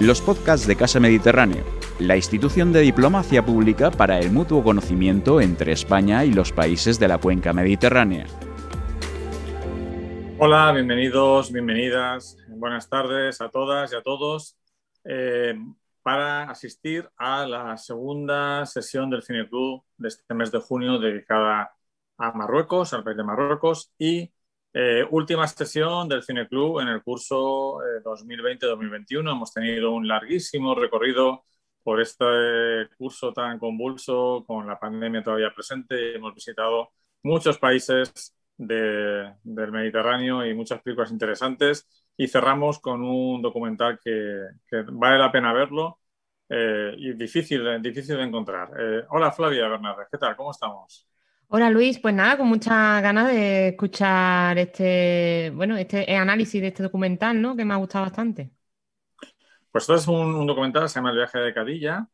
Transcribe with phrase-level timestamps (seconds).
[0.00, 1.62] los podcasts de Casa Mediterráneo,
[1.98, 7.06] la institución de diplomacia pública para el mutuo conocimiento entre España y los países de
[7.06, 8.24] la cuenca mediterránea.
[10.38, 14.56] Hola, bienvenidos, bienvenidas, buenas tardes a todas y a todos
[15.04, 15.54] eh,
[16.02, 21.74] para asistir a la segunda sesión del Cineclub de este mes de junio dedicada
[22.16, 24.32] a Marruecos, al país de Marruecos y
[24.72, 29.28] eh, última sesión del Cine Club en el curso 2020-2021.
[29.28, 31.44] Eh, Hemos tenido un larguísimo recorrido
[31.82, 32.24] por este
[32.96, 36.14] curso tan convulso, con la pandemia todavía presente.
[36.14, 36.90] Hemos visitado
[37.22, 41.88] muchos países del Mediterráneo y muchas películas interesantes.
[42.16, 44.44] Y cerramos con un documental que,
[44.92, 46.00] vale la pena verlo
[46.48, 48.70] eh, y difícil, difícil de encontrar.
[49.10, 50.36] hola Flavia Bernardes, ¿qué tal?
[50.36, 51.09] ¿Cómo estamos?
[51.52, 56.84] Hola Luis, pues nada, con muchas ganas de escuchar este, bueno, este análisis de este
[56.84, 57.56] documental, ¿no?
[57.56, 58.52] Que me ha gustado bastante.
[59.72, 62.06] Pues esto es un, documental, se llama El viaje de Cadilla.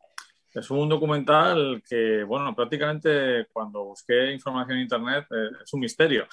[0.55, 6.27] Es un documental que, bueno, prácticamente cuando busqué información en internet eh, es un misterio.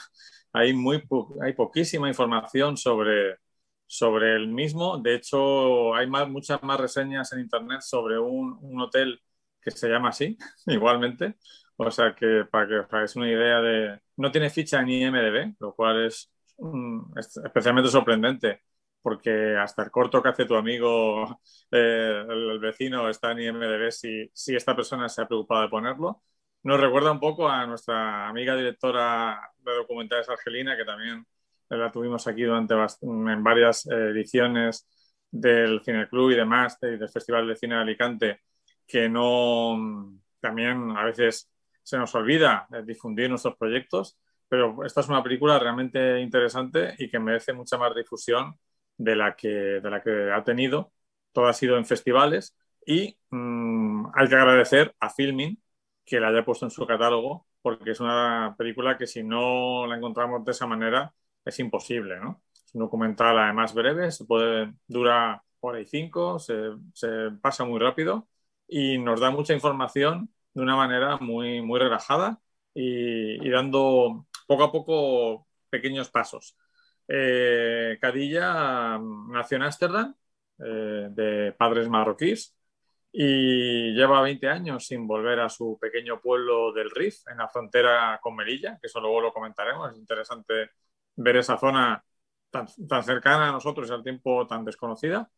[0.54, 1.04] Hay, muy
[1.42, 3.36] hay poquísima información sobre,
[3.86, 4.98] sobre el mismo.
[4.98, 9.22] De hecho, hay muchas más reseñas en internet sobre un, un hotel
[9.62, 11.36] que se llama así, igualmente.
[11.78, 14.00] O sea que para que os hagáis una idea de...
[14.18, 16.32] No tiene ficha en IMDB, lo cual es,
[17.44, 18.62] especialmente sorprendente,
[19.02, 24.30] porque hasta el corto que hace tu amigo, eh, el, vecino, está en IMDB si,
[24.34, 26.24] si esta persona se ha preocupado de ponerlo.
[26.64, 31.26] Nos recuerda un poco a nuestra amiga directora de documentales argelina, que también
[31.70, 34.88] la tuvimos aquí durante en varias eh, ediciones
[35.32, 38.42] del Cine Club y demás, y del Festival de Cine de Alicante,
[38.88, 41.50] que no también a veces
[41.84, 44.18] se nos olvida difundir nuestros proyectos,
[44.48, 48.58] pero esta es una película realmente interesante y que merece mucha más difusión
[48.98, 50.94] de la que, de la que ha tenido.
[51.32, 55.62] Todo ha sido en festivales y mm, hay que agradecer a Filmin
[56.06, 59.96] que la haya puesto en su catálogo, porque es una película que si no la
[59.98, 61.14] encontramos de esa manera
[61.46, 62.20] es imposible.
[62.20, 62.44] ¿no?
[62.54, 66.56] Es un documental además breve, se puede, dura hora y cinco, se,
[66.94, 68.28] se pasa muy rápido
[68.68, 72.40] y nos da mucha información de una manera muy, muy relajada
[72.74, 76.58] y, dando poco a poco pequeños pasos.
[77.08, 80.16] Eh, Cadilla mm, nació en Ámsterdam,
[80.60, 82.56] eh, de padres marroquíes,
[83.12, 88.20] y lleva 20 años sin volver a su pequeño pueblo del Rif, en la frontera
[88.22, 89.92] con Melilla, que eso luego lo comentaremos.
[89.92, 90.72] Es interesante
[91.16, 92.04] ver esa zona
[92.50, 95.30] tan, tan cercana a nosotros y al tiempo tan desconocida.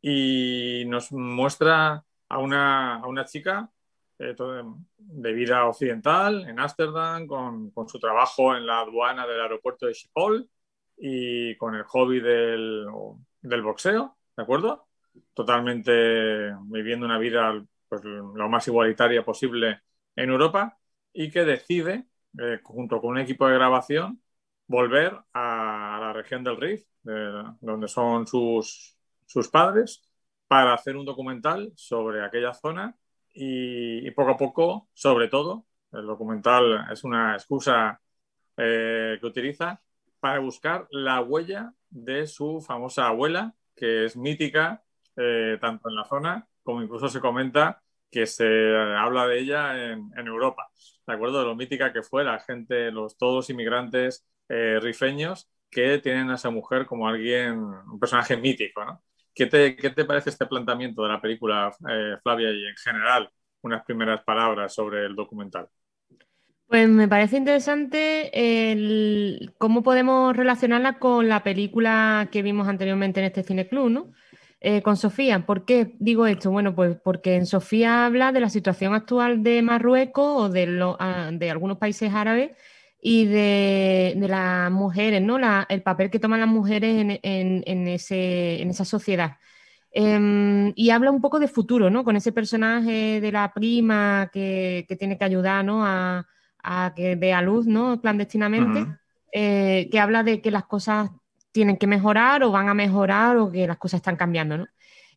[0.00, 3.70] Y nos muestra a una, a una chica
[4.18, 4.34] eh,
[4.98, 9.94] de vida occidental en Ámsterdam, con, con, su trabajo en la aduana del aeropuerto de
[9.94, 10.48] Schiphol
[10.96, 12.86] y con el hobby del,
[13.40, 14.88] del boxeo, ¿de acuerdo?
[15.34, 19.82] Totalmente viviendo una vida pues, lo más igualitaria posible
[20.16, 20.78] en Europa
[21.12, 22.08] y que decide,
[22.38, 24.20] eh, junto con un equipo de grabación,
[24.66, 26.84] volver a la región del Rif,
[27.60, 30.02] donde son sus, sus padres,
[30.46, 32.94] para hacer un documental sobre aquella zona
[33.40, 38.00] y, poco a poco, sobre todo, el documental es una excusa
[38.56, 39.80] eh, que utiliza
[40.18, 44.82] para buscar la huella de su famosa abuela, que es mítica
[45.16, 48.44] eh, tanto en la zona como incluso se comenta que se
[48.76, 50.68] habla de ella en, Europa.
[51.06, 51.40] ¿De acuerdo?
[51.40, 56.34] De lo mítica que fue la gente, los todos inmigrantes eh, rifeños que tienen a
[56.34, 59.02] esa mujer como alguien, un personaje mítico, ¿no?
[59.38, 63.30] ¿Qué te, parece este planteamiento de la película, eh, Flavia, y en general
[63.62, 65.68] unas primeras palabras sobre el documental?
[66.66, 73.26] Pues me parece interesante el, cómo podemos relacionarla con la película que vimos anteriormente en
[73.26, 74.12] este Cine Club, ¿no?
[74.60, 75.46] Eh, con Sofía.
[75.46, 76.50] ¿Por qué digo esto?
[76.50, 81.30] Bueno, pues porque en Sofía habla de la situación actual de Marruecos o de, ah,
[81.32, 82.50] de algunos países árabes
[83.00, 85.38] y de, las mujeres, ¿no?
[85.68, 89.36] el papel que toman las mujeres en, esa sociedad.
[89.90, 92.04] Em, y habla un poco de futuro, ¿no?
[92.04, 95.84] Con ese personaje de la prima que, tiene que ayudar, ¿no?
[95.84, 96.26] A,
[96.94, 98.00] que dé a luz, ¿no?
[98.00, 98.86] Clandestinamente,
[99.32, 101.10] eh, que habla de que las cosas
[101.52, 104.66] tienen que mejorar o van a mejorar o que las cosas están cambiando, ¿no?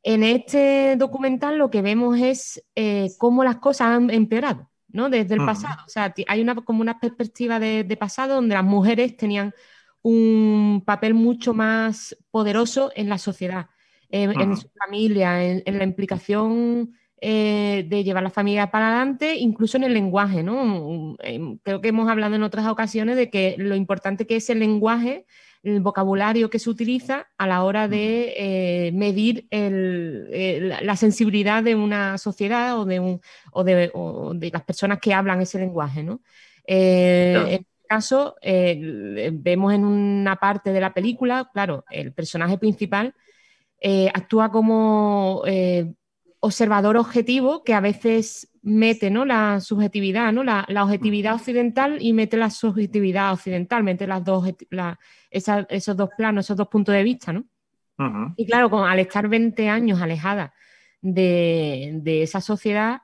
[0.03, 4.70] En este documental lo que vemos es eh, cómo las cosas han empeorado.
[4.93, 5.09] ¿No?
[5.09, 5.83] Desde el pasado.
[5.85, 9.53] O sea, hay una, como una perspectiva de, pasado donde las mujeres tenían
[10.01, 13.67] un papel mucho más poderoso en la sociedad,
[14.09, 19.83] en su familia, en, la implicación eh, de llevar la familia para adelante, incluso en
[19.83, 21.15] el lenguaje, ¿no?
[21.63, 25.25] Creo que hemos hablado en otras ocasiones de que lo importante que es el lenguaje
[25.63, 32.17] el vocabulario que se utiliza a la hora de eh, medir la sensibilidad de una
[32.17, 33.21] sociedad o de, un,
[33.51, 36.03] o de, las personas que hablan ese lenguaje.
[36.03, 36.21] ¿no?
[36.65, 42.57] Eh, en este caso, eh, vemos en una parte de la película, claro, el personaje
[42.57, 43.13] principal
[44.13, 45.43] actúa como
[46.39, 49.25] observador objetivo que a veces mete ¿no?
[49.25, 50.43] la subjetividad, ¿no?
[50.43, 54.47] La, objetividad occidental y mete la subjetividad occidental, mete las dos,
[55.29, 57.33] esos dos planos, esos dos puntos de vista.
[57.33, 57.45] ¿no?
[58.37, 60.53] Y claro, al estar 20 años alejada
[61.01, 63.01] de, esa sociedad,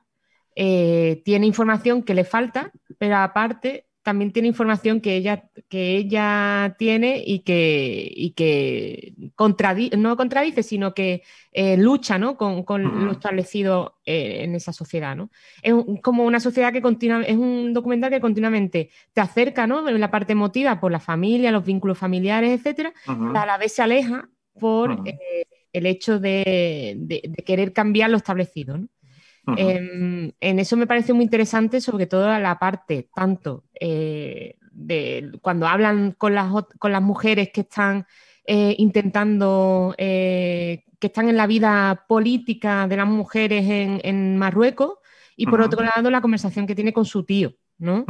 [0.55, 6.77] eh, tiene información que le falta, pero aparte también tiene información que ella, que ella
[6.79, 9.13] tiene y que, y que
[9.97, 12.37] no contradice, sino que eh, lucha ¿no?
[12.37, 12.63] con,
[13.05, 15.13] lo establecido eh, en esa sociedad.
[15.13, 15.29] ¿no?
[15.61, 19.89] Es como una sociedad que continua, es un documental que continuamente te acerca ¿no?
[19.89, 23.81] en la parte emotiva por la familia, los vínculos familiares, etcétera, a la vez se
[23.81, 28.77] aleja por eh, el hecho de, de, querer cambiar lo establecido.
[28.77, 28.87] ¿no?
[29.55, 35.67] Em, en eso me parece muy interesante, sobre todo la parte tanto eh, de cuando
[35.67, 38.05] hablan con las, con las mujeres que están
[38.45, 43.65] eh, intentando, eh, que están en la vida política de las mujeres
[44.03, 44.95] en, Marruecos,
[45.35, 48.05] y por otro lado la conversación que tiene con su tío, ¿no?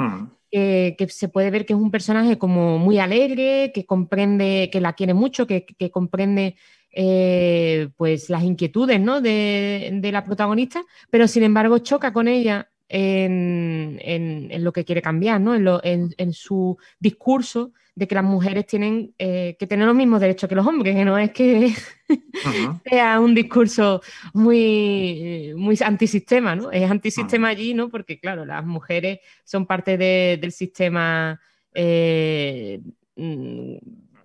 [0.50, 4.94] que se puede ver que es un personaje como muy alegre, que comprende, que la
[4.94, 6.56] quiere mucho, que, que comprende
[7.00, 9.22] eh, pues las inquietudes ¿no?
[9.22, 15.54] de, la protagonista, pero sin embargo choca con ella en, lo que quiere cambiar, ¿no?
[15.84, 20.56] en, su discurso de que las mujeres tienen eh, que tener los mismos derechos que
[20.56, 21.72] los hombres, que no es que
[22.90, 24.02] sea un discurso
[24.34, 26.72] muy, muy antisistema, ¿no?
[26.72, 27.90] Es antisistema allí, ¿no?
[27.90, 31.40] Porque, claro, las mujeres son parte del sistema
[31.76, 32.82] eh,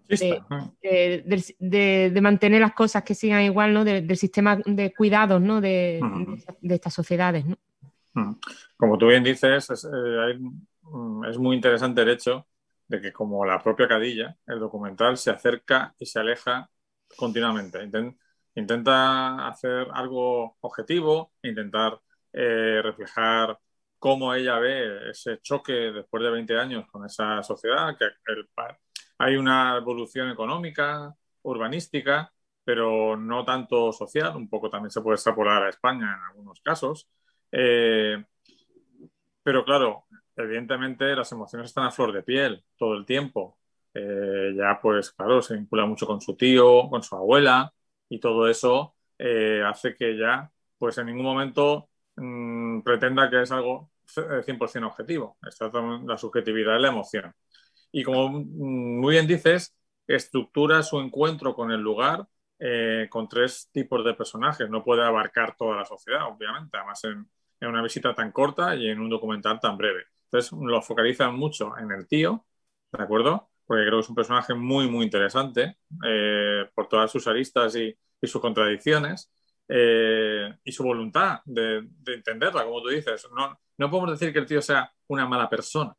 [0.08, 0.86] mm,
[1.60, 3.84] de, mantener las cosas que sigan igual, ¿no?
[3.84, 5.60] del sistema de cuidados ¿no?
[5.60, 6.00] de,
[6.62, 7.44] estas sociedades.
[7.46, 8.38] ¿no?
[8.76, 10.38] Como tú bien dices, eh,
[10.82, 12.46] mm, es, muy interesante el hecho
[12.88, 16.68] de que como la propia Cadilla, el documental se acerca y se aleja
[17.16, 17.78] continuamente.
[18.54, 21.98] intenta hacer algo objetivo, intentar
[22.32, 23.58] eh, reflejar
[23.98, 28.48] cómo ella ve ese choque después de 20 años con esa sociedad, que el,
[29.22, 32.32] hay una evolución económica, urbanística,
[32.64, 37.08] pero no tanto social, un poco también se puede extrapolar a España en algunos casos.
[37.52, 38.24] Eh,
[39.44, 43.58] pero claro, evidentemente las emociones están a flor de piel todo el tiempo.
[43.94, 47.72] Eh, ya pues claro, se vincula mucho con su tío, con su abuela
[48.08, 53.52] y todo eso eh, hace que ya pues en ningún momento mm, pretenda que es
[53.52, 55.36] algo 100% objetivo.
[55.46, 55.70] Está
[56.04, 57.32] la subjetividad de la emoción
[57.92, 59.74] y como muy bien dices,
[60.06, 62.26] estructura su encuentro con el lugar
[62.58, 64.70] eh, con tres tipos de personajes.
[64.70, 67.28] No puede abarcar toda la sociedad, obviamente, además en,
[67.60, 70.04] una visita tan corta y en un documental tan breve.
[70.24, 72.44] Entonces lo focalizan mucho en el tío,
[72.92, 73.50] ¿de acuerdo?
[73.66, 77.96] Porque creo que es un personaje muy, muy interesante eh, por todas sus aristas y,
[78.22, 79.32] sus contradicciones.
[79.68, 83.26] Eh, y su voluntad de, entenderla, como tú dices.
[83.34, 85.96] No, no podemos decir que el tío sea una mala persona,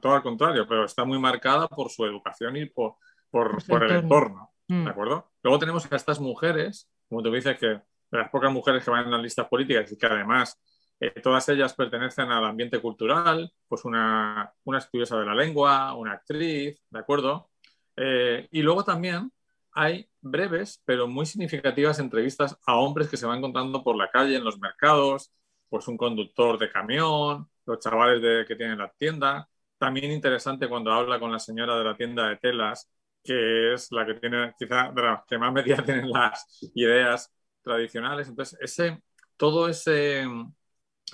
[0.00, 2.96] todo al contrario, pero está muy marcada por su educación y por,
[3.30, 4.50] por, el entorno.
[4.68, 4.88] ¿De mm.
[4.88, 5.30] acuerdo?
[5.42, 9.04] Luego tenemos a estas mujeres, como tú dices, que de las pocas mujeres que van
[9.04, 10.60] en las listas políticas y que además
[11.00, 16.12] eh, todas ellas pertenecen al ambiente cultural, pues una, una estudiosa de la lengua, una
[16.12, 17.50] actriz, ¿de acuerdo?
[17.96, 19.32] Eh, y luego también
[19.72, 24.36] hay breves, pero muy significativas entrevistas a hombres que se van encontrando por la calle,
[24.36, 25.32] en los mercados,
[25.68, 29.48] pues un conductor de camión, los chavales de, que tienen la tienda,
[29.82, 32.88] también interesante cuando habla con la señora de la tienda de telas,
[33.20, 36.46] que es la que tiene, quizá, de las que más medida tienen las
[36.76, 38.28] ideas tradicionales.
[38.28, 39.02] Entonces, ese,
[39.36, 40.24] todo ese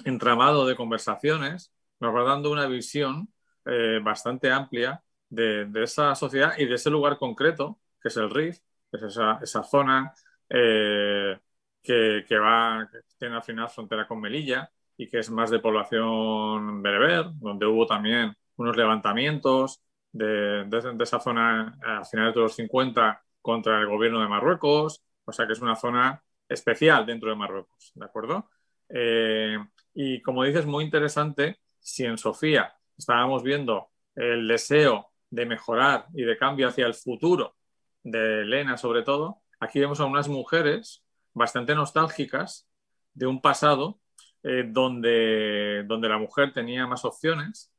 [0.05, 3.33] entramado de conversaciones nos va dando una visión
[3.65, 8.59] eh, bastante amplia de, esa sociedad y de ese lugar concreto, que es el RIF,
[8.91, 9.05] que es
[9.43, 10.13] esa, zona
[10.51, 11.39] eh,
[11.83, 15.59] que, que, va, que tiene al final frontera con Melilla y que es más de
[15.59, 19.81] población bereber, donde hubo también unos levantamientos
[20.13, 20.69] de,
[21.01, 25.55] esa zona a finales de los 50 contra el gobierno de Marruecos, o sea que
[25.55, 28.51] es una zona especial dentro de Marruecos, ¿de acuerdo?
[28.89, 29.59] Eh,
[29.95, 36.25] y como dices, muy interesante, si en Sofía estábamos viendo el deseo de mejorar y
[36.25, 37.57] de cambio hacia el futuro
[38.03, 42.69] de Elena sobre todo, aquí vemos a unas mujeres bastante nostálgicas
[43.15, 44.01] de un pasado
[44.43, 47.73] eh, donde, donde la mujer tenía más opciones,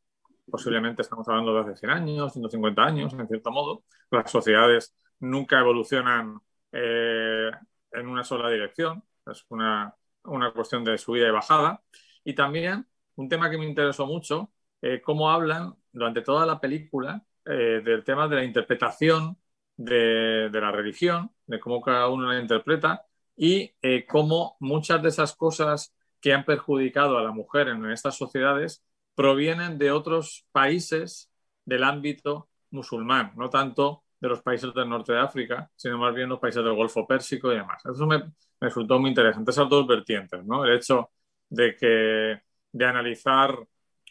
[0.49, 3.83] posiblemente estamos hablando de hace 100 años, 150 años, en cierto modo.
[4.11, 6.39] Las sociedades nunca evolucionan
[6.71, 7.51] eh,
[7.91, 11.81] en una sola dirección, es una, una, cuestión de subida y bajada.
[12.23, 14.51] Y también un tema que me interesó mucho,
[14.81, 19.37] eh, cómo hablan durante toda la película eh, del tema de la interpretación
[19.75, 23.71] de, de, la religión, de cómo cada uno la interpreta y
[24.07, 28.83] cómo muchas de esas cosas que han perjudicado a la mujer en estas sociedades
[29.19, 31.29] provienen de otros países
[31.65, 36.29] del ámbito musulmán, no tanto de los países del norte de África, sino más bien
[36.29, 37.83] los países del Golfo Pérsico y demás.
[37.85, 40.63] Eso me, resultó muy interesante, esas dos vertientes, ¿no?
[40.63, 41.09] El hecho
[41.49, 43.57] de que de analizar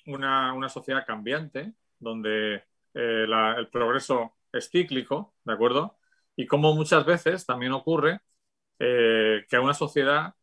[0.05, 2.57] una, una sociedad cambiante, donde
[2.93, 3.25] eh,
[3.57, 5.97] el progreso es cíclico, ¿de acuerdo?
[6.37, 8.21] Y como muchas veces también ocurre
[8.79, 10.35] eh, que a una sociedad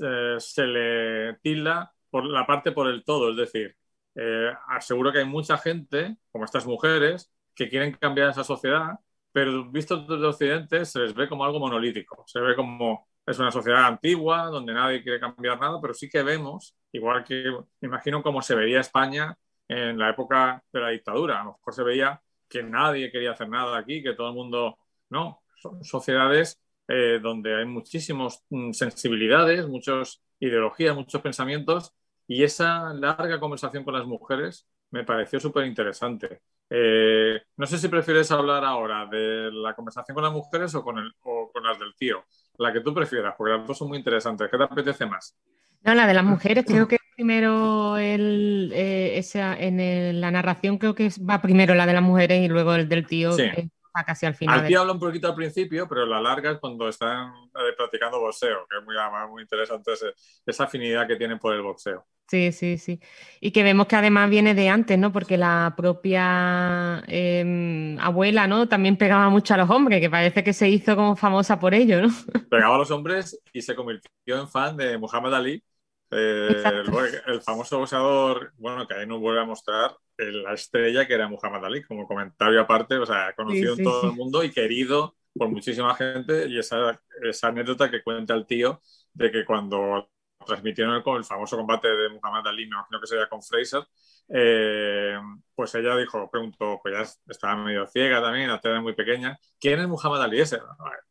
[0.00, 3.76] eh, se le tilda por la parte por el todo, es decir,
[4.14, 8.98] eh, aseguro que hay mucha gente, como estas mujeres, que quieren cambiar esa sociedad,
[9.32, 13.50] pero visto desde Occidente se les ve como algo monolítico, se ve como es una
[13.50, 17.44] sociedad antigua donde nadie quiere cambiar nada, pero sí que vemos, igual que
[17.80, 19.36] me imagino cómo se veía España
[19.68, 23.48] en la época de la dictadura, a lo mejor se veía que nadie quería hacer
[23.48, 24.78] nada aquí, que todo el mundo,
[25.10, 31.94] no, son sociedades eh, donde hay muchísimas mm, sensibilidades, muchas ideologías, muchos pensamientos,
[32.28, 36.42] y esa larga conversación con las mujeres me pareció súper interesante.
[36.70, 40.98] Eh, no sé si prefieres hablar ahora de la conversación con las mujeres o con,
[40.98, 42.24] el, o con las del tío,
[42.58, 44.48] la que tú prefieras, porque las dos son muy interesantes.
[44.50, 45.36] ¿Qué te apetece más?
[45.82, 50.94] No, la de las mujeres creo que primero el, eh, esa, en la narración creo
[50.94, 53.32] que va primero la de las mujeres y luego el del tío.
[53.32, 53.50] Sí.
[53.54, 53.68] Que
[54.04, 54.60] casi al final.
[54.60, 58.66] Al habla un poquito al principio, pero la larga es cuando están eh, practicando boxeo,
[58.68, 58.94] que es muy,
[59.30, 60.12] muy interesante ese,
[60.46, 62.06] esa afinidad que tienen por el boxeo.
[62.28, 63.00] Sí, sí, sí.
[63.40, 65.12] Y que vemos que además viene de antes, ¿no?
[65.12, 68.68] Porque la propia eh, abuela, ¿no?
[68.68, 72.02] También pegaba mucho a los hombres, que parece que se hizo como famosa por ello,
[72.02, 72.08] ¿no?
[72.50, 75.62] Pegaba a los hombres y se convirtió en fan de Muhammad Ali,
[76.10, 81.14] eh, el, el, famoso boxeador, bueno, que ahí nos vuelve a mostrar la estrella que
[81.14, 84.06] era Muhammad Ali, como comentario aparte, o sea, conocido sí, sí, en todo sí.
[84.08, 86.46] el mundo y querido por muchísima gente.
[86.48, 88.80] Y esa, esa anécdota que cuenta el tío
[89.14, 90.10] de que cuando
[90.46, 93.82] transmitieron el, el famoso combate de Muhammad Ali, me imagino que sería con Fraser,
[94.28, 95.18] eh,
[95.54, 99.80] pues ella dijo, preguntó, pues ya estaba medio ciega también, la era muy pequeña, ¿quién
[99.80, 100.58] es Muhammad Ali ese?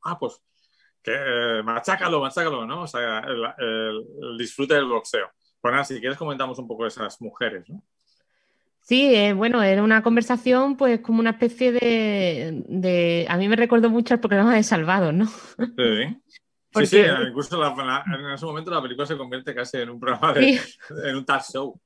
[0.04, 0.42] Ah, pues
[1.04, 2.82] que eh, machácalo, machácalo, ¿no?
[2.82, 5.30] O sea, el, el, el disfrute del boxeo.
[5.62, 7.82] Pues nada, si quieres comentamos un poco esas mujeres, ¿no?
[8.82, 13.26] Sí, eh, bueno, era una conversación pues como una especie de, de...
[13.28, 15.26] A mí me recordó mucho el programa de Salvados, ¿no?
[15.26, 16.18] Sí.
[16.72, 16.88] Porque...
[16.88, 20.00] Sí, sí, incluso la, la, en ese momento la película se convierte casi en un
[20.00, 20.70] programa de, sí.
[21.06, 21.80] en un talk show.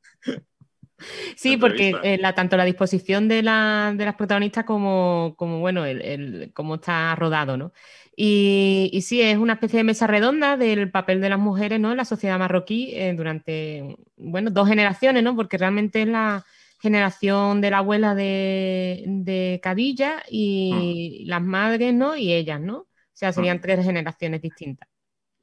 [1.36, 5.86] Sí, porque eh, la, tanto la disposición de, la, de, las protagonistas como, como bueno,
[5.86, 7.74] el, el, cómo está rodado, ¿no?
[8.16, 11.92] Y, y, sí, es una especie de mesa redonda del papel de las mujeres ¿no?
[11.92, 15.36] en la sociedad marroquí eh, durante, bueno, dos generaciones, ¿no?
[15.36, 16.46] Porque realmente es la
[16.82, 21.28] generación de la abuela de, de Cadilla y uh -huh.
[21.28, 22.16] las madres, ¿no?
[22.16, 22.88] Y ellas, ¿no?
[23.22, 23.64] O sea, serían uh -huh.
[23.64, 24.90] tres generaciones distintas.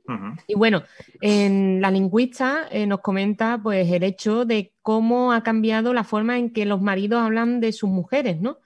[0.08, 0.42] Uh -huh.
[0.48, 0.82] Y bueno,
[1.20, 6.38] en la lingüista eh, nos comenta pues el hecho de cómo ha cambiado la forma
[6.38, 8.58] en que los maridos hablan de sus mujeres, ¿no?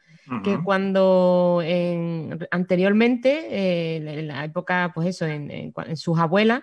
[0.44, 6.62] Que cuando en, anteriormente, eh, en la época, pues eso, en sus abuelas,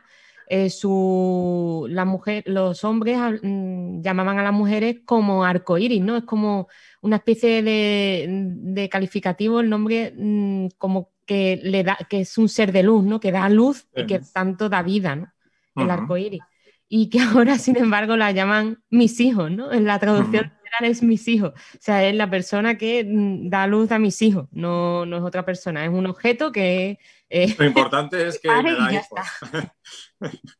[0.52, 6.18] eh, su, la mujer, los hombres mm, llamaban a las mujeres como arcoíris, ¿no?
[6.18, 6.68] Es como
[7.02, 12.50] una especie de, de calificativo, el nombre mm, como que le da, que es un
[12.50, 13.20] ser de luz, ¿no?
[13.20, 15.32] Que da luz y que tanto da vida, ¿no?
[15.76, 15.94] El uh -huh.
[15.94, 16.42] arcoíris.
[16.88, 19.72] Y que ahora, sin embargo, la llaman mis hijos, ¿no?
[19.72, 21.52] En la traducción uh -huh es mis hijos.
[21.54, 25.24] O sea, es la persona que mm, da luz a mis hijos, no, no es
[25.24, 27.00] otra persona, es un objeto que...
[27.30, 29.20] Eh, Lo importante es que me da hijos.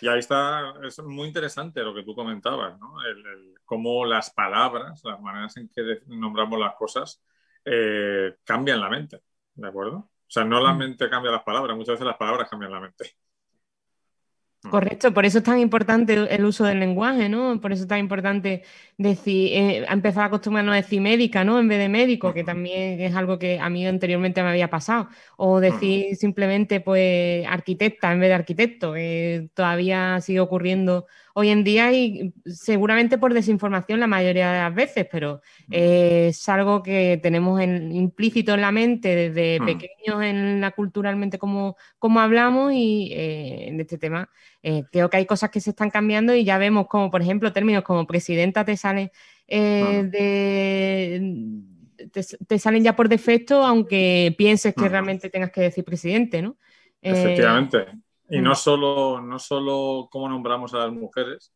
[0.00, 3.02] y ahí está, es muy interesante lo que tú comentabas, ¿no?
[3.02, 7.22] El, el, cómo las palabras, las maneras en que nombramos las cosas,
[7.64, 9.20] eh, cambian la mente,
[9.54, 9.96] ¿de acuerdo?
[9.96, 10.78] O sea, no la mm.
[10.78, 13.16] mente cambia las palabras, muchas veces las palabras cambian la mente.
[14.70, 17.58] Correcto, por eso es tan importante el uso del lenguaje, ¿no?
[17.62, 18.62] Por eso es tan importante
[18.98, 21.58] decir, eh, empezar a acostumbrarnos a decir médica, ¿no?
[21.58, 25.08] En vez de médico, que también es algo que a mí anteriormente me había pasado.
[25.38, 31.64] O decir simplemente, pues, arquitecta en vez de arquitecto, que todavía sigue ocurriendo hoy en
[31.64, 37.18] día y seguramente por desinformación la mayoría de las veces, pero eh, es algo que
[37.22, 43.12] tenemos en, implícito en la mente desde pequeños en la culturalmente como, como hablamos y
[43.12, 44.28] eh, en este tema
[44.62, 47.50] Eh, creo que hay cosas que se están cambiando y ya vemos como, por ejemplo,
[47.50, 49.10] términos como presidenta te salen
[49.48, 51.22] de...
[52.12, 56.56] Te, salen ya por defecto, aunque pienses que realmente tengas que decir presidente, ¿no?
[57.00, 57.86] Efectivamente.
[58.30, 61.52] Y no solo, no solo cómo nombramos a las mujeres,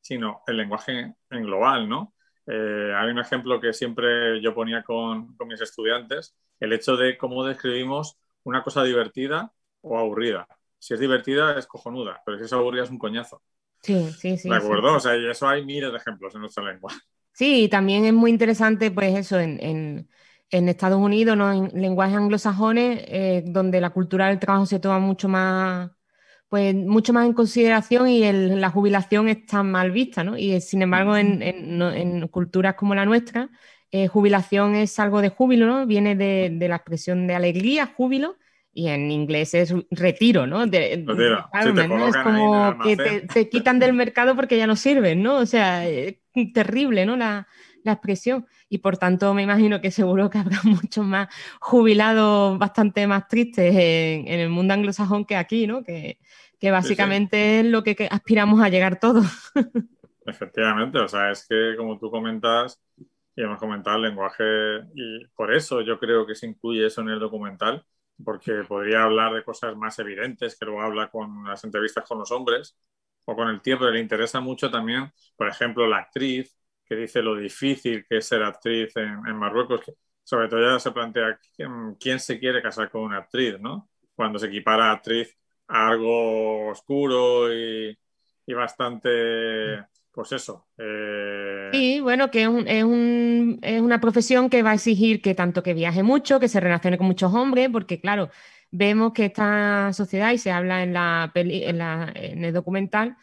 [0.00, 2.14] sino el lenguaje en global, ¿no?
[2.46, 7.16] Eh, hay un ejemplo que siempre yo ponía con, con, mis estudiantes, el hecho de
[7.16, 10.46] cómo describimos una cosa divertida o aburrida.
[10.78, 13.42] Si es divertida es cojonuda, pero si es aburrida es un coñazo.
[13.82, 14.48] Sí, sí, sí.
[14.48, 14.94] ¿De acuerdo?
[14.94, 16.92] O sea, y eso hay miles de ejemplos en nuestra lengua.
[17.32, 20.08] Sí, también es muy interesante, pues eso, en, en,
[20.50, 21.52] en Estados Unidos, ¿no?
[21.52, 25.90] en lenguajes anglosajones, eh, donde la cultura del trabajo se toma mucho más
[26.56, 30.38] pues mucho más en consideración y la jubilación está mal vista, ¿no?
[30.38, 33.50] Y sin embargo, en, culturas como la nuestra,
[33.90, 35.84] eh, jubilación es algo de júbilo, ¿no?
[35.86, 38.38] Viene de, la expresión de alegría, júbilo,
[38.72, 40.66] y en inglés es retiro, ¿no?
[40.66, 42.96] De, Es como que
[43.30, 45.36] te, quitan del mercado porque ya no sirven, ¿no?
[45.36, 46.16] O sea, es
[46.54, 47.18] terrible, ¿no?
[47.18, 47.46] La,
[47.84, 48.46] expresión.
[48.68, 51.28] Y por tanto, me imagino que seguro que habrá muchos más
[51.60, 55.84] jubilados bastante más tristes en, en el mundo anglosajón que aquí, ¿no?
[55.84, 56.18] Que,
[56.58, 59.26] que básicamente es lo que, aspiramos a llegar todos.
[60.26, 62.80] Efectivamente, o sea, es que como tú comentas,
[63.36, 64.44] y hemos comentado el lenguaje,
[64.94, 67.84] y por eso yo creo que se incluye eso en el documental,
[68.24, 72.30] porque podría hablar de cosas más evidentes que luego habla con las entrevistas con los
[72.32, 72.76] hombres
[73.24, 77.20] o con el tío, pero le interesa mucho también, por ejemplo, la actriz, que dice
[77.20, 81.38] lo difícil que es ser actriz en, en Marruecos, que sobre todo ya se plantea
[81.54, 83.88] quién, quién, se quiere casar con una actriz, ¿no?
[84.14, 85.36] Cuando se equipara a actriz
[85.68, 87.96] algo oscuro y,
[88.48, 89.08] bastante,
[90.12, 90.66] pues eso.
[90.78, 91.70] Eh...
[91.72, 95.74] Sí, bueno, que es, un, es, una profesión que va a exigir que tanto que
[95.74, 98.30] viaje mucho, que se relacione con muchos hombres, porque claro,
[98.70, 103.16] vemos que esta sociedad, y se habla en, la en, la, en el documental,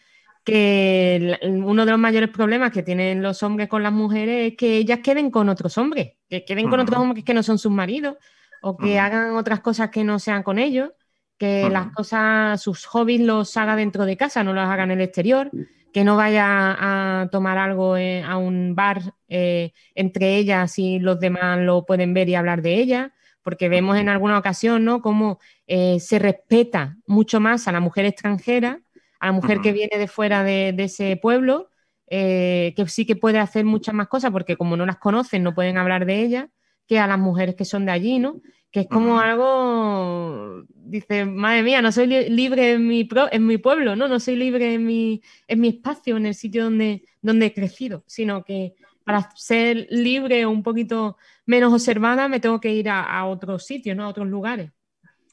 [0.44, 4.76] que uno de los mayores problemas que tienen los hombres con las mujeres es que
[4.76, 8.18] ellas queden con otros hombres, que queden con otros hombres que no son sus maridos,
[8.62, 10.92] o que hagan otras cosas que no sean con ellos
[11.38, 15.02] que las cosas, sus hobbies los haga dentro de casa, no los haga en el
[15.02, 15.52] exterior,
[15.94, 16.76] que no vaya
[17.22, 22.14] a tomar algo eh, a un bar eh, entre ellas y los demás lo pueden
[22.16, 25.02] ver y hablar de ella, porque vemos en alguna ocasión, ¿no?
[25.02, 28.82] Cómo eh, se respeta mucho más a la mujer extranjera,
[29.20, 31.70] a la mujer que viene de fuera de, ese pueblo,
[32.10, 35.78] que sí que puede hacer muchas más cosas, porque como no las conocen, no pueden
[35.78, 36.50] hablar de ella,
[36.88, 38.42] que a las mujeres que son de allí, ¿no?
[38.74, 43.96] Que es como algo, dice, madre mía, no soy libre en mi, en mi pueblo,
[43.96, 44.08] ¿no?
[44.08, 48.04] No soy libre en mi, en mi espacio, en el sitio donde, donde he crecido,
[48.08, 53.24] sino que para ser libre o un poquito menos observada me tengo que ir a,
[53.26, 54.06] otros sitios, ¿no?
[54.06, 54.72] A otros lugares.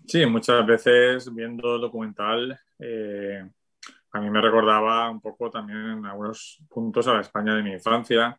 [0.07, 3.42] Sí, muchas veces viendo el documental, eh,
[4.12, 7.72] a mí me recordaba un poco también en algunos puntos a la España de mi
[7.72, 8.38] infancia,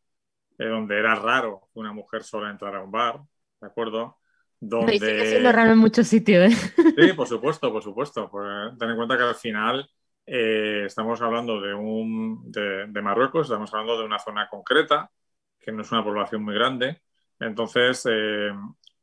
[0.60, 3.20] eh, donde era raro una mujer sola entrara a un bar,
[3.60, 4.21] ¿de acuerdo?
[4.64, 5.00] Donde...
[5.00, 6.54] siendo raro en muchos sitios.
[6.54, 6.56] ¿eh?
[6.96, 8.30] Sí, por supuesto, por supuesto.
[8.30, 9.90] Pues, ten en cuenta que al final
[10.26, 15.12] eh, estamos hablando de, un, de, Marruecos, estamos hablando de una zona concreta,
[15.60, 17.02] que no es una población muy grande.
[17.40, 18.52] Entonces, eh,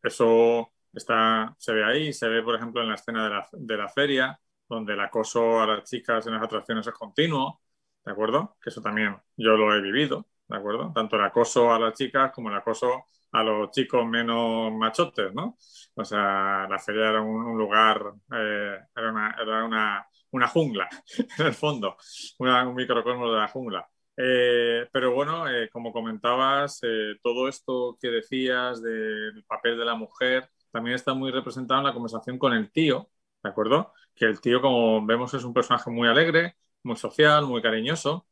[0.01, 3.77] eso está, se ve ahí, se ve, por ejemplo, en la escena de la, de
[3.77, 7.61] la feria, donde el acoso a las chicas en las atracciones es continuo,
[8.05, 8.57] ¿de acuerdo?
[8.62, 10.92] Que eso también yo lo he vivido, ¿de acuerdo?
[10.94, 15.56] Tanto el acoso a las chicas como el acoso a los chicos menos machotes, ¿no?
[15.94, 20.88] O sea, la feria era un, lugar, eh, era, una, era una, una, jungla,
[21.38, 21.96] en el fondo,
[22.38, 23.88] un microcosmos de la jungla.
[24.16, 26.80] Eh, pero bueno, eh, como comentabas,
[27.22, 31.92] todo esto que decías del papel de la mujer también está muy representado en la
[31.94, 33.10] conversación con el tío,
[33.42, 33.92] ¿de acuerdo?
[34.14, 38.26] Que el tío, como vemos, es un personaje muy alegre, muy social, muy cariñoso,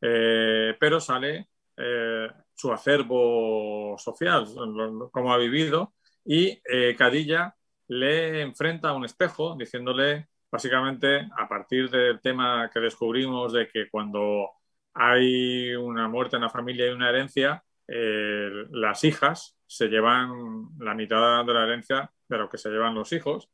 [0.00, 1.48] pero sale
[2.54, 4.46] su acervo social,
[5.12, 7.54] cómo ha vivido, y eh, Cadilla
[7.88, 13.88] le enfrenta a un espejo diciéndole, básicamente, a partir del tema que descubrimos de que
[13.88, 14.50] cuando
[14.94, 20.94] hay una muerte en la familia y una herencia, eh, las hijas se llevan la
[20.94, 23.50] mitad de la herencia de lo que se llevan los hijos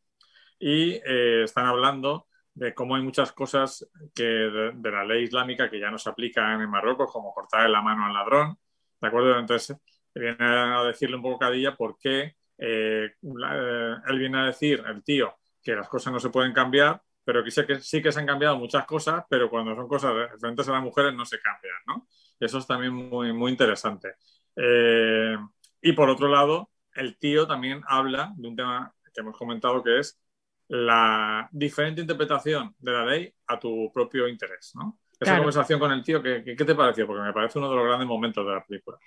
[0.58, 2.25] y eh, están hablando
[2.56, 6.60] de cómo hay muchas cosas que de, la ley islámica que ya no se aplican
[6.62, 8.58] en Marruecos, como cortar la mano al ladrón,
[9.00, 9.38] ¿De acuerdo?
[9.38, 9.76] Entonces,
[10.14, 15.34] viene a decirle un poco Cadilla por qué eh, él viene a decir, el tío,
[15.62, 18.26] que las cosas no se pueden cambiar, pero que sí, que sí que se han
[18.26, 22.06] cambiado muchas cosas, pero cuando son cosas referentes a las mujeres no se cambian, ¿no?
[22.40, 24.14] Eso es también muy, muy interesante.
[24.56, 25.36] Eh,
[25.82, 29.98] y por otro lado, el tío también habla de un tema que hemos comentado que
[29.98, 30.18] es
[30.68, 34.98] la diferente interpretación de la ley a tu propio interés, ¿no?
[35.18, 37.06] Esa conversación con el tío, ¿qué, ¿qué, te pareció?
[37.06, 38.98] Porque me parece uno de los grandes momentos de la película.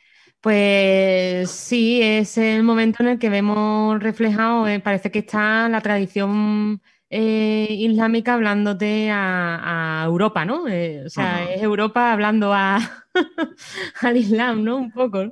[0.41, 5.81] Pues sí, es el momento en el que vemos reflejado, eh, parece que está la
[5.81, 10.67] tradición eh, islámica hablándote a, Europa, ¿no?
[10.67, 12.79] Eh, o sea, es Europa hablando a,
[14.01, 14.77] al Islam, ¿no?
[14.77, 15.23] Un poco.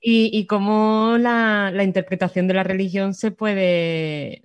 [0.00, 4.42] y, y, cómo la, interpretación de la religión se puede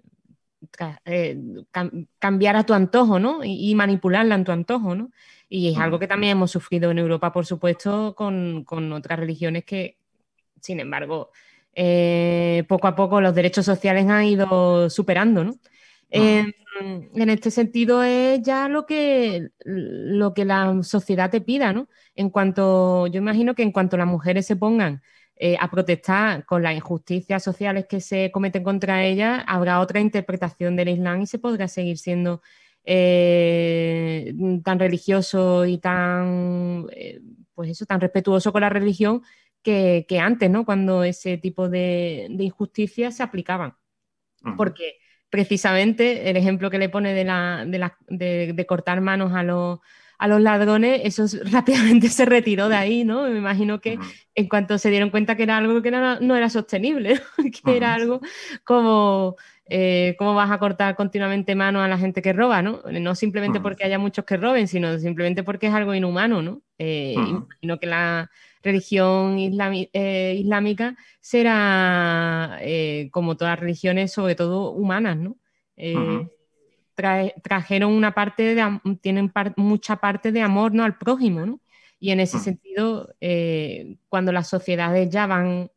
[2.20, 3.44] cambiar a tu antojo, ¿no?
[3.44, 5.12] Y, y, manipularla en tu antojo, ¿no?
[5.54, 9.98] Y es algo que también hemos sufrido en Europa, por supuesto, con, otras religiones que,
[10.60, 11.30] sin embargo,
[11.76, 15.56] eh, poco a poco los derechos sociales han ido superando, ¿no?
[16.10, 16.52] Em,
[17.14, 21.88] en este sentido es ya lo que, lo que la sociedad te pida, ¿no?
[22.16, 25.04] En cuanto, yo imagino que en cuanto las mujeres se pongan
[25.36, 30.76] eh, a protestar con las injusticias sociales que se cometen contra ellas, habrá otra interpretación
[30.76, 32.42] del Islam y se podrá seguir siendo
[32.86, 37.22] eh, tan religioso y tan, eh,
[37.56, 39.24] pues eso, tan respetuoso con la religión
[39.64, 40.66] que, antes, ¿no?
[40.66, 43.76] Cuando ese tipo de, injusticias se aplicaban.
[44.58, 44.98] Porque
[45.30, 47.66] precisamente el ejemplo que le pone de, la,
[48.08, 49.80] de, cortar manos a los,
[50.18, 53.24] a los ladrones, eso rápidamente se retiró de ahí, ¿no?
[53.28, 53.98] Me imagino que
[54.36, 57.22] en cuanto se dieron cuenta que era algo que no era sostenible,
[57.64, 58.22] que era algo
[58.64, 62.82] como eh, cómo vas a cortar continuamente mano a la gente que roba, ¿no?
[62.92, 66.62] No simplemente porque haya muchos que roben, sino simplemente porque es algo inhumano, ¿no?
[66.78, 68.30] Eh, Imagino que la
[68.62, 72.60] religión eh, islámica será,
[73.12, 75.38] como todas las religiones, sobre todo humanas, ¿no?
[76.96, 80.84] Trajeron una parte de, tienen mucha parte de amor, ¿no?
[80.84, 81.60] Al prójimo, ¿no?
[82.00, 83.16] Y en ese sentido,
[84.10, 85.70] cuando las sociedades ya van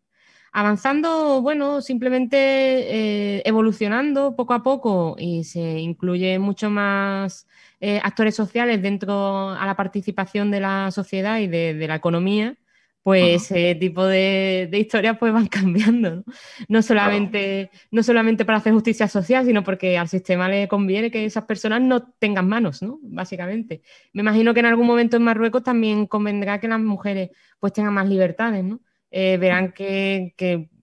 [0.57, 7.47] avanzando, bueno, simplemente eh, evolucionando poco a poco y se incluye mucho más
[7.79, 12.57] eh, actores sociales dentro a la participación de la sociedad y de, la economía,
[13.07, 16.25] pues ese tipo de, historias pues van cambiando,
[16.67, 16.83] ¿no?
[16.83, 21.45] solamente, no solamente para hacer justicia social, sino porque al sistema le conviene que esas
[21.45, 22.99] personas no tengan manos, ¿no?
[23.03, 23.83] Básicamente.
[24.13, 27.95] Me imagino que en algún momento en Marruecos también convendrá que las mujeres pues tengan
[27.95, 28.81] más libertades, ¿no?
[29.13, 30.35] Eh, verán que,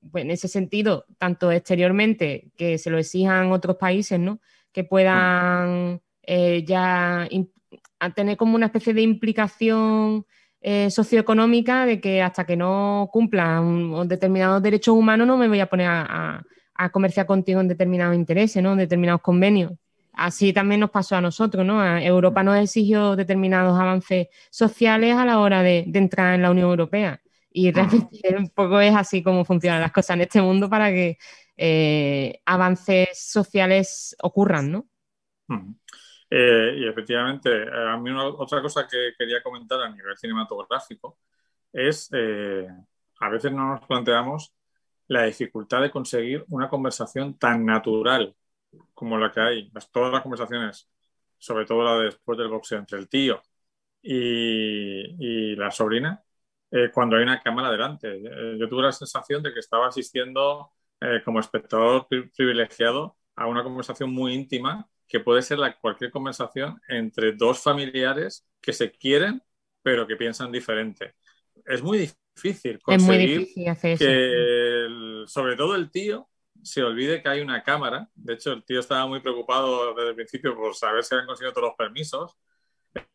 [0.09, 4.39] pues, en ese sentido, tanto exteriormente, que se lo exijan otros países, ¿no?
[4.71, 7.27] Que puedan eh, ya
[8.15, 10.25] tener como una especie de implicación
[10.63, 15.67] eh, socioeconómica de que hasta que no cumplan determinados derechos humanos no me voy a
[15.67, 16.43] poner a,
[16.91, 18.73] comerciar contigo en determinados intereses, ¿no?
[18.73, 19.71] En determinados convenios.
[20.11, 21.81] Así también nos pasó a nosotros, ¿no?
[21.97, 27.21] Europa nos exigió determinados avances sociales a la hora de entrar en la Unión Europea.
[27.53, 31.17] Y realmente un poco es así como funcionan las cosas en este mundo para que
[31.55, 34.87] eh, avances sociales ocurran, ¿no?
[36.35, 41.19] Eh, y efectivamente, eh, a mí otra cosa que quería comentar a nivel cinematográfico
[41.71, 42.09] es,
[43.19, 44.53] a veces no nos planteamos
[45.07, 48.35] la dificultad de conseguir una conversación tan natural
[48.93, 50.89] como la que hay, todas las conversaciones,
[51.37, 53.41] sobre todo la de después del boxeo entre el tío
[54.01, 56.23] y la sobrina,
[56.75, 58.07] eh, cuando hay una cámara delante.
[58.17, 63.63] Eh, yo tuve la sensación de que estaba asistiendo eh, como espectador privilegiado a una
[63.63, 69.41] conversación muy íntima que puede ser la, cualquier conversación entre dos familiares que se quieren
[69.81, 71.15] pero que piensan diferente.
[71.65, 74.87] Es muy difícil conseguir que
[75.27, 76.29] sobre todo el tío
[76.61, 78.07] se olvide que hay una cámara.
[78.15, 81.51] De hecho, el tío estaba muy preocupado desde el principio por saber si habían conseguido
[81.51, 82.37] todos los permisos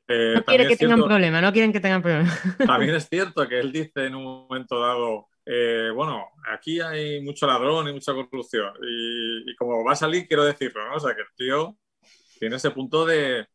[0.09, 2.35] eh, no quieren que tengan problema, no quieren que tengan problema.
[2.66, 7.47] También es cierto que él dice en un momento dado, eh, bueno, aquí hay mucho
[7.47, 8.75] ladrón y mucha corrupción.
[8.83, 10.97] Y, como va a salir, quiero decirlo, ¿no?
[10.97, 11.79] O sea, que el tío
[12.39, 13.47] tiene ese punto de...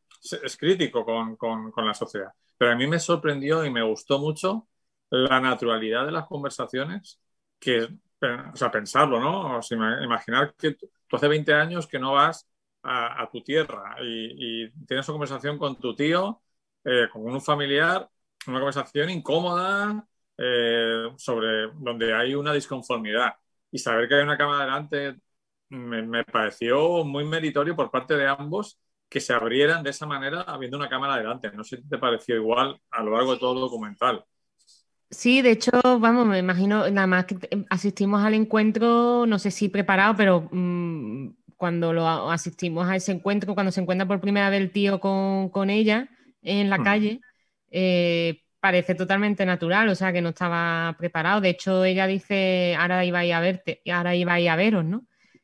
[0.43, 2.31] es crítico con, la sociedad.
[2.57, 4.67] Pero a mí me sorprendió y me gustó mucho
[5.11, 7.21] la naturalidad de las conversaciones,
[7.59, 9.57] que, o sea, pensarlo, ¿no?
[9.59, 12.47] O sea, imaginar que tú hace 20 años que no vas
[12.83, 16.41] a, tu tierra y, tienes una conversación con tu tío,
[16.83, 18.09] eh, con un familiar,
[18.47, 23.33] una conversación incómoda eh, sobre donde hay una disconformidad.
[23.71, 25.17] Y saber que hay una cámara delante
[25.73, 30.77] me, pareció muy meritorio por parte de ambos que se abrieran de esa manera habiendo
[30.77, 31.51] una cámara delante.
[31.51, 34.23] No sé si te pareció igual a lo largo de todo el documental.
[35.09, 37.37] Sí, de hecho, vamos, me imagino, nada más que
[37.69, 43.53] asistimos al encuentro, no sé si preparado, pero mm, cuando lo asistimos a ese encuentro,
[43.53, 46.09] cuando se encuentra por primera vez el tío con, ella
[46.41, 46.83] en la hmm.
[46.83, 47.21] calle,
[47.69, 51.41] eh, parece totalmente natural, o sea, que no estaba preparado.
[51.41, 54.55] De hecho, ella dice, ahora iba a, ir a verte, ahora iba a ir a
[54.55, 55.03] veros, ¿no?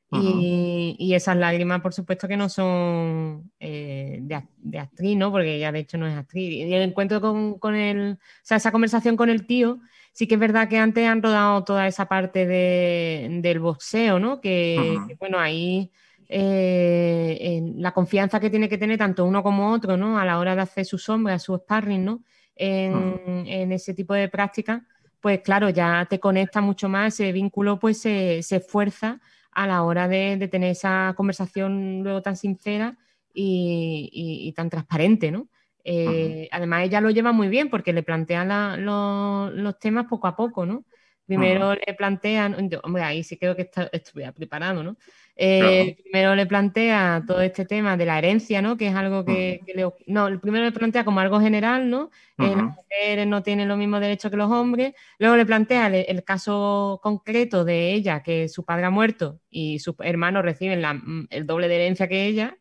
[0.09, 5.33] y, esas lágrimas, por supuesto, que no son eh, de, actriz, ¿no?
[5.33, 6.49] Porque ella de hecho no es actriz.
[6.49, 9.81] Y el encuentro con, el, o sea, esa conversación con el tío,
[10.13, 14.39] sí que es verdad que antes han rodado toda esa parte del boxeo, ¿no?
[14.39, 15.91] Que, bueno, ahí
[16.29, 20.17] eh, la confianza que tiene que tener tanto uno como otro, ¿no?
[20.17, 22.23] A la hora de hacer su sombra, su sparring, ¿no?
[22.61, 24.81] En, en ese tipo de prácticas,
[25.21, 29.83] pues claro, ya te conecta mucho más, ese vínculo pues se, se esfuerza a la
[29.83, 32.97] hora de, tener esa conversación luego tan sincera
[33.33, 35.47] y, tan transparente, ¿no?
[35.83, 38.45] Eh, además, ella lo lleva muy bien porque le plantea
[38.77, 40.85] los temas poco a poco, ¿no?
[41.25, 44.97] Primero le plantean, hombre, ahí sí creo que estuviera preparado, ¿no?
[45.41, 48.75] Eh, primero le plantea todo este tema de la herencia, ¿no?
[48.75, 52.09] Que es algo que, le, No, primero le plantea como algo general, ¿no?
[52.37, 54.95] Eh, las mujeres no tienen los mismos derechos que los hombres.
[55.17, 59.95] Luego le plantea el, caso concreto de ella, que su padre ha muerto y sus
[59.99, 62.57] hermanos reciben mm, el doble de herencia que ella.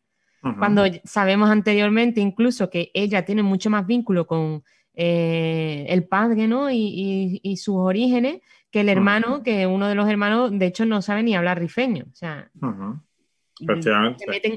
[0.57, 4.63] Cuando sabemos anteriormente incluso que ella tiene mucho más vínculo con
[4.93, 6.71] eh, el padre, ¿no?
[6.71, 8.39] y sus orígenes
[8.71, 12.05] que el hermano, que uno de los hermanos, de hecho, no sabe ni hablar rifeño.
[12.11, 12.49] O sea,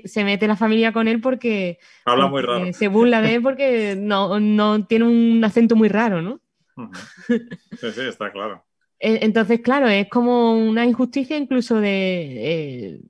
[0.05, 2.73] se, mete, la familia con él porque, Habla muy raro.
[2.73, 6.41] se burla de él porque no, no tiene un acento muy raro, ¿no?
[7.27, 8.65] Sí, sí, está claro.
[9.05, 13.01] Entonces, claro, es como una injusticia incluso de,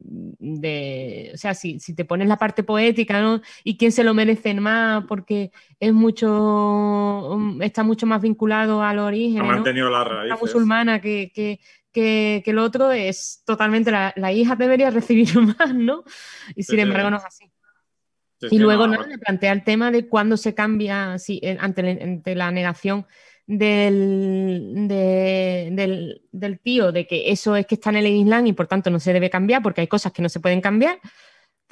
[0.40, 3.42] eh, o sea, si, te pones la parte poética, ¿no?
[3.62, 9.00] Y quién se lo merece más, porque es mucho, mm, está mucho más vinculado al
[9.00, 9.42] origen.
[9.42, 11.60] Ha mantenido la La musulmana que, que,
[11.92, 16.04] que, el otro es totalmente, la, hija debería recibir más, ¿no?
[16.56, 17.52] Y sin embargo no es así.
[18.50, 22.50] y luego no, le plantea el tema de cuándo se cambia si, ante, ante la
[22.50, 23.04] negación
[23.46, 28.90] del, del, tío de que eso es que está en el Islam y por tanto
[28.90, 31.00] no se debe cambiar porque hay cosas que no se pueden cambiar,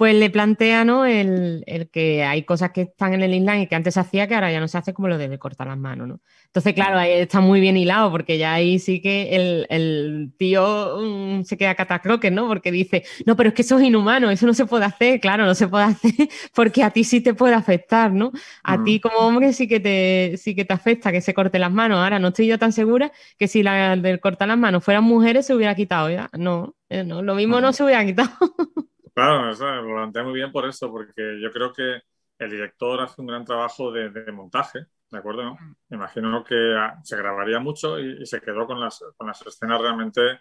[0.00, 1.04] pues le plantea ¿no?
[1.04, 4.34] el, que hay cosas que están en el Islam y que antes se hacía que
[4.34, 6.08] ahora ya no se hace como lo de cortar las manos.
[6.08, 6.20] ¿no?
[6.46, 11.42] Entonces, claro, ahí está muy bien hilado porque ya ahí sí que el, tío mm,
[11.42, 12.48] se queda catacroque, ¿no?
[12.48, 15.20] Porque dice, no, pero es que eso es inhumano, eso no se puede hacer.
[15.20, 16.12] Claro, no se puede hacer
[16.54, 18.32] porque a ti sí te puede afectar, ¿no?
[18.62, 21.72] A ti como hombre sí que, te, sí que te afecta que se corte las
[21.72, 21.98] manos.
[21.98, 25.44] Ahora, no estoy yo tan segura que si la del cortar las manos fueran mujeres
[25.44, 26.30] se hubiera quitado, ¿ya?
[26.38, 28.30] No, eh, no lo mismo no se hubiera quitado.
[29.14, 29.50] Claro,
[29.82, 32.00] lo plantea muy bien por eso, porque yo creo que
[32.38, 35.56] el director hace un gran trabajo de, montaje, ¿de acuerdo?
[35.88, 39.80] Me imagino que ah, se grabaría mucho y, se quedó con las, con las escenas
[39.80, 40.40] realmente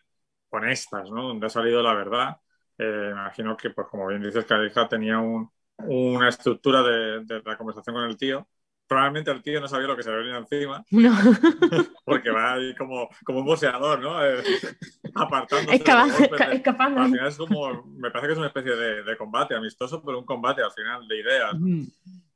[0.50, 1.28] honestas, ¿no?
[1.30, 2.38] Donde ha salido la verdad.
[2.78, 7.58] Eh, me imagino que, pues como bien dices, Carija tenía una estructura de, de, la
[7.58, 8.48] conversación con el tío
[8.90, 10.84] probablemente el tío no sabía lo que se le venía encima.
[10.90, 11.12] No.
[12.04, 14.26] Porque va ahí como, como un boxeador, ¿no?
[14.26, 14.44] Eh,
[15.14, 15.72] apartando.
[15.72, 17.02] Escapando.
[17.02, 20.26] Al final es como, me parece que es una especie de, combate amistoso, pero un
[20.26, 21.54] combate al final de ideas.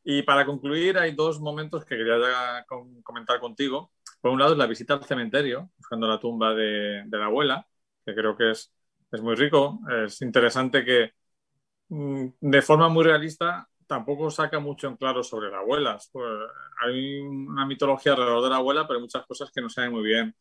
[0.03, 2.63] Y para concluir, hay dos momentos que quería
[3.03, 3.91] comentar contigo.
[4.21, 7.65] Por un lado es la visita al cementerio, buscando la tumba de, de la abuela,
[8.05, 8.71] que creo que es,
[9.11, 9.79] es muy rico.
[10.05, 11.13] Es interesante que
[11.89, 15.99] mm, de forma muy realista tampoco saca mucho en claro sobre la abuela.
[16.83, 20.03] Hay una mitología alrededor de la abuela, pero hay muchas cosas que no saben muy
[20.03, 20.33] bien.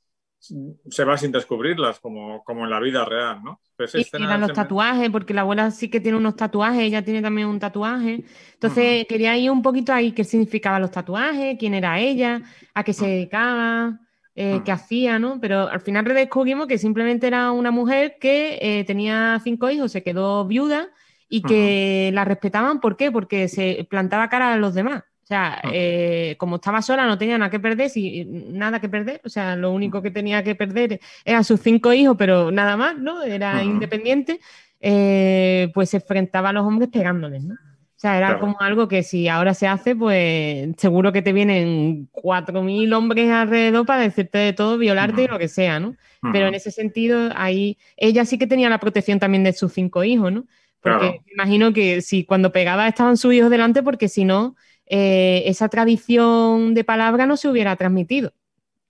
[0.89, 3.61] Se va sin descubrirlas, como, como en la vida real, ¿no?
[3.95, 7.47] y eran los tatuajes, porque la abuela sí que tiene unos tatuajes, ella tiene también
[7.47, 8.25] un tatuaje.
[8.55, 12.41] Entonces, quería ir un poquito ahí qué significaban los tatuajes, quién era ella,
[12.73, 14.01] a qué se dedicaba.
[14.35, 15.39] Eh, qué hacía, ¿no?
[15.43, 20.03] Pero al final redescubrimos que simplemente era una mujer que eh, tenía cinco hijos, se
[20.03, 20.89] quedó viuda
[21.35, 23.11] y que la respetaban, ¿por qué?
[23.11, 25.03] Porque se plantaba cara a los demás.
[25.23, 29.23] O sea, eh, como estaba sola, no tenía nada que perder, si, nada que perder.
[29.25, 32.99] O sea, lo único que tenía que perder eran sus cinco hijos, pero nada más,
[32.99, 33.23] ¿no?
[33.23, 34.41] Era independiente.
[34.79, 37.55] Eh, pues se enfrentaba a los hombres pegándoles, ¿no?
[37.55, 42.09] O sea, era como algo que si ahora se hace, pues seguro que te vienen
[42.11, 45.97] cuatro mil hombres alrededor para decirte de todo, violarte y lo que sea, ¿no?
[46.33, 50.05] Pero en ese sentido, ahí ella sí que tenía la protección también de sus cinco
[50.05, 50.45] hijos, ¿no?
[50.83, 55.45] Porque me imagino que si cuando pegaba estaban sus hijos delante, porque si no, eh,
[55.47, 58.33] esa tradición de palabra no se hubiera transmitido.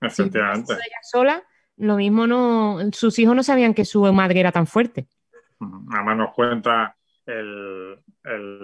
[0.00, 0.74] Efectivamente.
[0.74, 1.44] Si ella sola,
[1.76, 5.06] lo mismo no, sus hijos no sabían que su madre era tan fuerte.
[5.90, 7.98] Además nos cuenta el,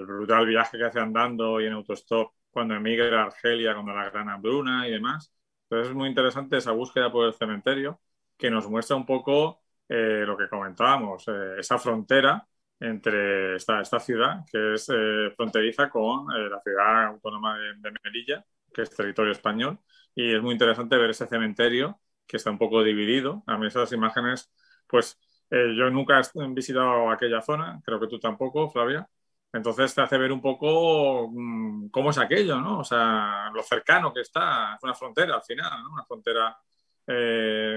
[0.07, 4.29] brutal viaje que hace andando y en autostop cuando emigra a Argelia con la gran
[4.31, 5.33] hambruna y demás.
[5.65, 8.01] Entonces es muy interesante esa búsqueda por el cementerio
[8.37, 12.47] que nos muestra un poco eh, lo que comentábamos, eh, esa frontera
[12.81, 18.45] entre esta, esta ciudad, que es eh, fronteriza con eh, la ciudad autónoma de, Melilla,
[18.73, 19.79] que es territorio español.
[20.15, 23.43] Y es muy interesante ver ese cementerio que está un poco dividido.
[23.47, 24.51] A mí esas imágenes,
[24.87, 25.19] pues
[25.51, 29.09] Eh, yo nunca he visitado aquella zona, creo que tú tampoco, Flavia.
[29.53, 32.81] Entonces te hace ver un poco mm, cómo es aquello, ¿no?
[32.81, 35.93] O sea, lo cercano que está, es una frontera al final, ¿no?
[35.93, 36.55] Una frontera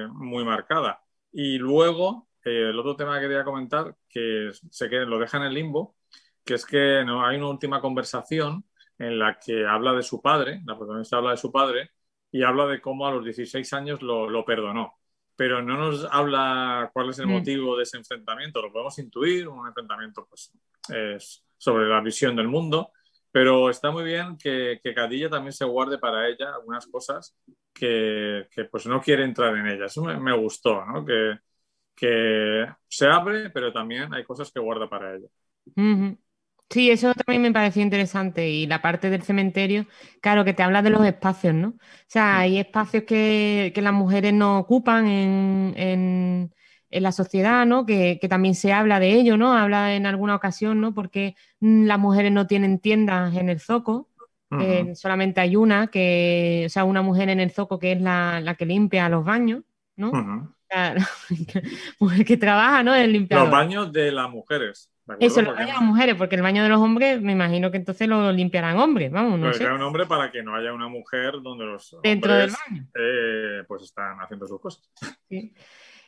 [0.09, 1.01] muy marcada.
[1.31, 5.43] Y luego, eh, el otro tema que quería comentar, que sé que lo deja en
[5.43, 5.95] el limbo,
[6.43, 8.65] que es que no, hay una última conversación
[8.97, 11.91] en la que habla de su padre, la protagonista habla de su padre,
[12.31, 14.93] y habla de cómo a los 16 años lo, perdonó.
[15.35, 17.31] Pero no nos habla cuál es el mm.
[17.31, 20.51] motivo de ese enfrentamiento, lo podemos intuir, un enfrentamiento pues,
[20.89, 22.91] es sobre la visión del mundo,
[23.31, 27.35] pero está muy bien que, que Cadilla también se guarde para ella algunas cosas
[27.73, 29.91] que, pues no quiere entrar en ellas.
[29.91, 31.05] Eso me, gustó, ¿no?
[31.05, 31.39] Que,
[31.95, 35.27] que, se abre, pero también hay cosas que guarda para ella.
[36.71, 38.49] Sí, eso también me pareció interesante.
[38.49, 39.87] Y la parte del cementerio,
[40.21, 41.69] claro, que te habla de los espacios, ¿no?
[41.69, 41.75] O
[42.07, 46.53] sea, hay espacios que, las mujeres no ocupan en,
[46.89, 47.85] la sociedad, ¿no?
[47.85, 49.53] Que, también se habla de ello, ¿no?
[49.53, 50.93] Habla en alguna ocasión, ¿no?
[50.93, 54.07] Porque las mujeres no tienen tiendas en el zoco.
[54.95, 58.65] solamente hay una, que, o sea, una mujer en el zoco que es la, que
[58.65, 59.63] limpia los baños,
[59.97, 60.11] ¿no?
[60.71, 61.01] Claro,
[61.99, 62.95] mujer que trabaja, ¿no?
[62.95, 63.41] En limpiar.
[63.41, 64.89] Los baños de las mujeres.
[65.19, 68.07] Eso, lo baños las mujeres, porque el baño de los hombres me imagino que entonces
[68.07, 69.69] lo limpiarán hombres, vamos, no sé.
[69.69, 72.87] un hombre para que no haya una mujer donde los Dentro del baño.
[72.95, 74.89] Eh, pues están haciendo sus cosas.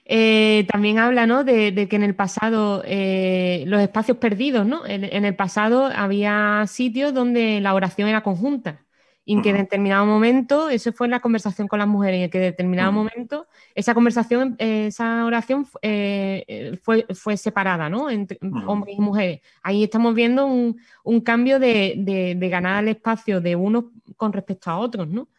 [0.06, 1.44] Eh, también habla ¿no?
[1.44, 4.86] de, que en el pasado eh, los espacios perdidos, ¿no?
[4.86, 8.86] en, el pasado había sitios donde la oración era conjunta
[9.26, 12.30] y en que en determinado momento, eso fue la conversación con las mujeres, y en
[12.30, 18.10] que en determinado momento esa conversación, eh, esa oración eh, eh, fue, fue separada, ¿no?
[18.10, 19.40] Entre hombres y mujeres.
[19.62, 20.76] Ahí estamos viendo un,
[21.22, 23.86] cambio de, ganar el espacio de unos
[24.18, 25.30] con respecto a otros, ¿no?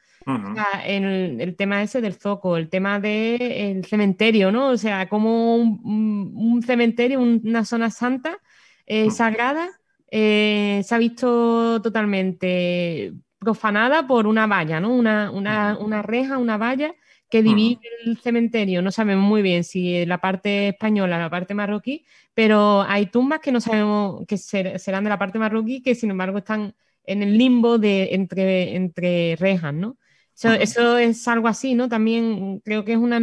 [0.86, 4.68] el, tema ese del zoco, el tema del cementerio, ¿no?
[4.68, 8.38] O sea, como un, cementerio, una zona santa,
[9.10, 9.68] sagrada,
[10.10, 13.12] se ha visto totalmente
[13.44, 14.94] profanada por una valla, ¿no?
[14.94, 16.94] Una, una, reja, una valla
[17.28, 18.82] que divide el cementerio.
[18.82, 23.52] No sabemos muy bien si la parte española, la parte marroquí, pero hay tumbas que
[23.52, 27.78] no sabemos que serán de la parte marroquí, que sin embargo están en el limbo
[27.78, 29.98] de entre, entre rejas, ¿no?
[30.34, 31.88] Eso, es algo así, ¿no?
[31.88, 33.20] También creo que es una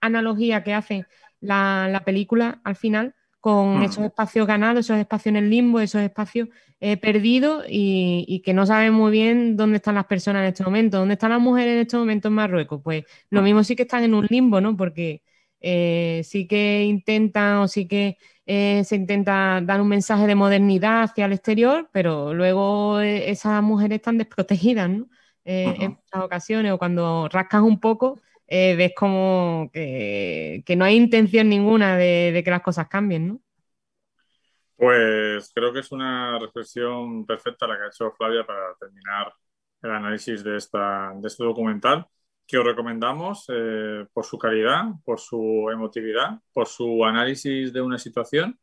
[0.00, 1.06] analogía que hace
[1.40, 3.14] la, la película al final
[3.46, 6.48] con esos espacios ganados, esos espacios en el limbo, esos espacios
[6.80, 10.98] eh, perdidos y, que no saben muy bien dónde están las personas en este momento,
[10.98, 12.80] dónde están las mujeres en este momento en Marruecos.
[12.82, 14.76] Pues lo mismo sí que están en un limbo, ¿no?
[14.76, 15.22] Porque
[15.60, 21.04] eh, sí que intentan o sí que eh, se intenta dar un mensaje de modernidad
[21.04, 25.06] hacia el exterior, pero luego esas mujeres están desprotegidas, ¿no?
[25.44, 31.48] En muchas ocasiones o cuando rascas un poco eh, ves como que, no hay intención
[31.48, 33.40] ninguna de, que las cosas cambien, ¿no?
[34.76, 39.32] Pues creo que es una reflexión perfecta la que ha hecho Flavia para terminar
[39.82, 42.06] el análisis de, esta, de este documental,
[42.46, 47.98] que os recomendamos eh, por su calidad, por su emotividad, por su análisis de una
[47.98, 48.58] situación,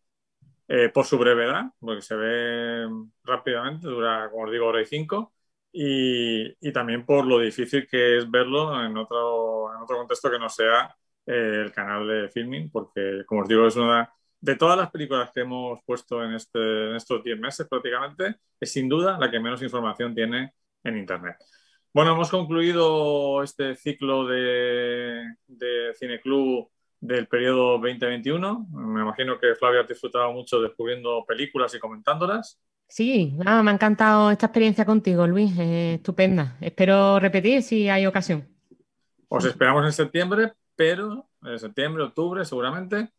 [0.68, 2.88] eh, por su brevedad, porque se ve
[3.24, 5.33] rápidamente, dura, como os digo, hora y cinco,
[5.74, 10.48] y, también por lo difícil que es verlo en otro, en otro contexto que no
[10.48, 14.92] sea eh, el canal de filming, porque como os digo, es una de todas las
[14.92, 19.32] películas que hemos puesto en, este, en estos 10 meses prácticamente, es sin duda la
[19.32, 21.38] que menos información tiene en Internet.
[21.94, 28.68] Bueno, hemos concluido este ciclo de, de Cineclub del periodo 2021.
[28.72, 32.60] Me imagino que Flavia ha disfrutado mucho descubriendo películas y comentándolas.
[32.94, 36.58] Sí, me ha encantado esta experiencia contigo, Luis, estupenda.
[36.62, 38.48] Espero repetir si hay ocasión.
[39.30, 43.10] Os esperamos en septiembre, pero en septiembre, octubre seguramente,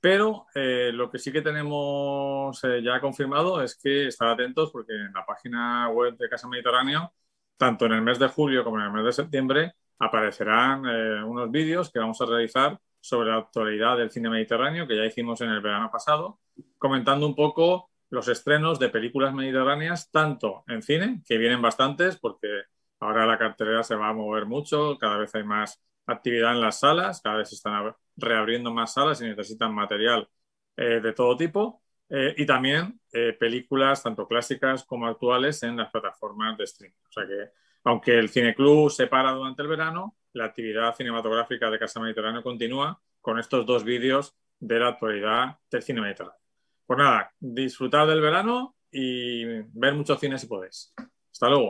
[0.00, 4.92] pero eh, lo que sí que tenemos eh, ya confirmado es que estar atentos porque
[4.92, 7.12] en la página web de Casa Mediterráneo,
[7.56, 11.50] tanto en el mes de julio como en el mes de septiembre, aparecerán eh, unos
[11.50, 15.50] vídeos que vamos a realizar sobre la actualidad del cine mediterráneo que ya hicimos en
[15.50, 16.38] el verano pasado,
[16.78, 22.62] comentando un poco los estrenos de películas mediterráneas, tanto en cine, que vienen bastantes, porque
[23.00, 26.78] ahora la cartelera se va a mover mucho, cada vez hay más actividad en las
[26.80, 30.28] salas, cada vez se están reabriendo más salas y necesitan material
[30.76, 35.90] eh, de todo tipo, eh, y también eh, películas tanto clásicas como actuales en las
[35.90, 36.96] plataformas de streaming.
[37.08, 37.50] O sea que,
[37.82, 43.00] aunque el Cineclub se para durante el verano, la actividad cinematográfica de Casa Mediterráneo continúa
[43.20, 46.43] con estos dos vídeos de la actualidad del cine mediterráneo.
[46.86, 50.92] Pues nada, disfrutar del verano y ver muchos cines si podéis.
[51.32, 51.68] Hasta luego.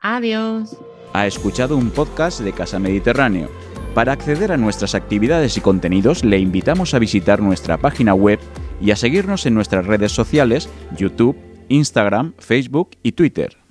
[0.00, 0.76] adiós.
[1.12, 3.50] Ha escuchado un podcast de Casa Mediterráneo
[3.94, 8.40] Para acceder a nuestras actividades y contenidos le invitamos a visitar nuestra página web
[8.80, 11.36] y a seguirnos en nuestras redes sociales, YouTube,
[11.68, 13.61] Instagram, Facebook y Twitter.